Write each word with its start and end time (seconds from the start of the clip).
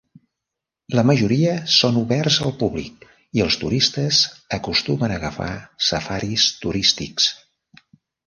La 0.99 1.01
majoria 1.09 1.51
són 1.73 1.99
oberts 1.99 2.37
al 2.45 2.55
públic, 2.63 3.05
i 3.39 3.43
els 3.45 3.57
turistes 3.65 4.23
acostumen 4.59 5.13
a 5.13 5.19
agafar 5.21 5.53
safaris 5.91 6.47
turístics. 6.65 7.29